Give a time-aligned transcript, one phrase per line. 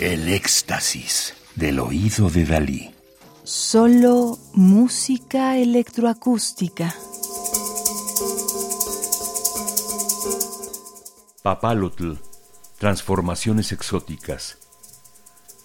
[0.00, 2.90] El éxtasis del oído de Dalí.
[3.44, 6.94] Solo música electroacústica.
[11.42, 12.14] Papalotl,
[12.78, 14.56] Transformaciones Exóticas.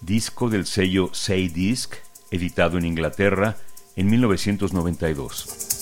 [0.02, 1.94] Disco del sello Say Disc,
[2.30, 3.56] editado en Inglaterra
[3.96, 5.75] en 1992.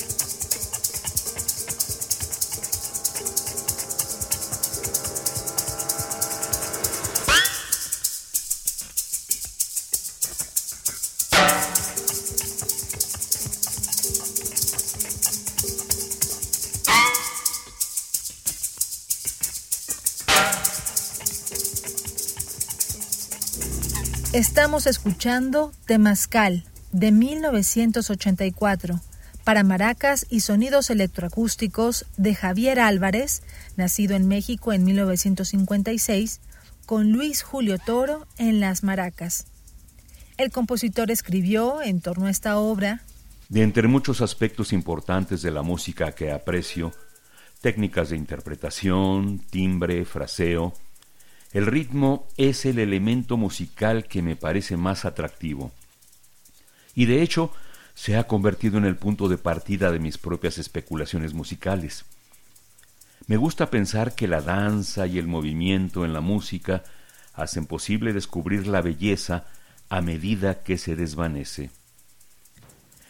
[24.34, 29.00] Estamos escuchando Temazcal de 1984
[29.44, 33.44] para maracas y sonidos electroacústicos de Javier Álvarez,
[33.76, 36.40] nacido en México en 1956,
[36.84, 39.46] con Luis Julio Toro en las maracas.
[40.36, 43.02] El compositor escribió en torno a esta obra
[43.48, 46.92] de entre muchos aspectos importantes de la música que aprecio,
[47.60, 50.74] técnicas de interpretación, timbre, fraseo,
[51.54, 55.70] el ritmo es el elemento musical que me parece más atractivo.
[56.96, 57.52] Y de hecho,
[57.94, 62.06] se ha convertido en el punto de partida de mis propias especulaciones musicales.
[63.28, 66.82] Me gusta pensar que la danza y el movimiento en la música
[67.34, 69.46] hacen posible descubrir la belleza
[69.88, 71.70] a medida que se desvanece.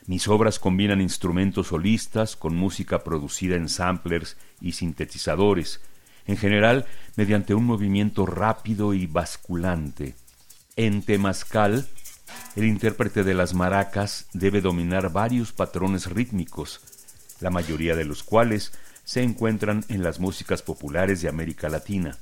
[0.06, 5.80] Mis obras combinan instrumentos solistas con música producida en samplers y sintetizadores,
[6.26, 6.86] en general
[7.16, 10.14] mediante un movimiento rápido y basculante.
[10.76, 11.86] En temazcal,
[12.56, 16.80] el intérprete de las maracas debe dominar varios patrones rítmicos,
[17.40, 18.72] la mayoría de los cuales
[19.04, 22.16] se encuentran en las músicas populares de América Latina.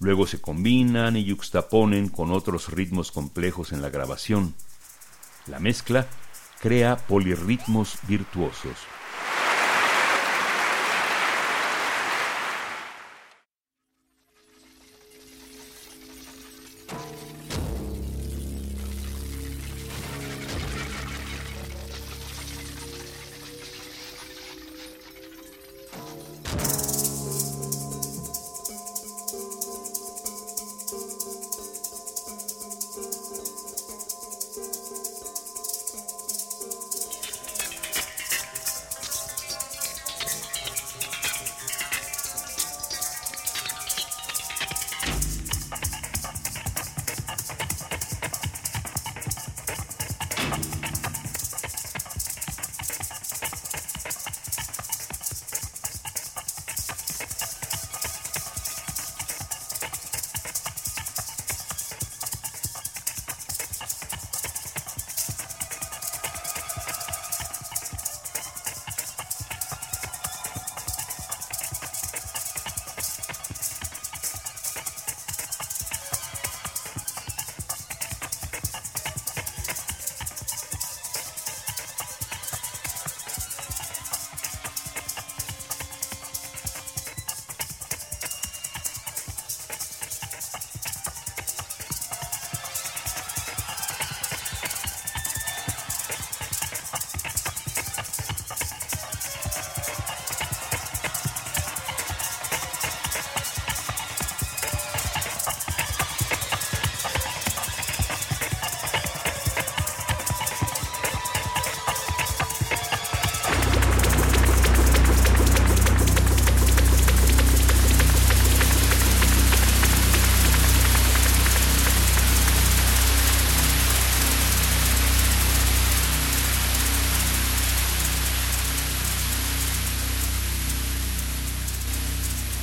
[0.00, 4.54] Luego se combinan y yuxtaponen con otros ritmos complejos en la grabación.
[5.46, 6.06] La mezcla
[6.60, 8.76] crea polirritmos virtuosos.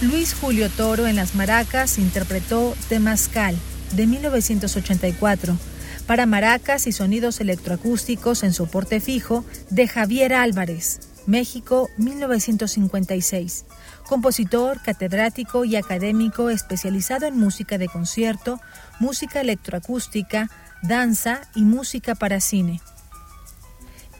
[0.01, 3.55] Luis Julio Toro en las maracas interpretó Temazcal
[3.95, 5.57] de 1984
[6.05, 13.65] para maracas y sonidos electroacústicos en soporte fijo de Javier Álvarez, México 1956,
[14.05, 18.59] compositor, catedrático y académico especializado en música de concierto,
[18.99, 20.49] música electroacústica,
[20.83, 22.81] danza y música para cine.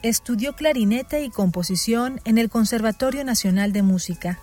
[0.02, 4.40] Estudió clarinete y composición en el Conservatorio Nacional de Música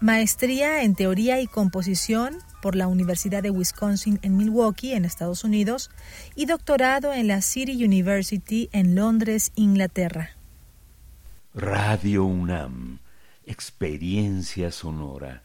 [0.00, 5.90] maestría en teoría y composición por la Universidad de Wisconsin en Milwaukee, en Estados Unidos,
[6.34, 10.30] y doctorado en la City University en Londres, Inglaterra.
[11.54, 13.00] Radio UNAM,
[13.44, 15.42] experiencia sonora.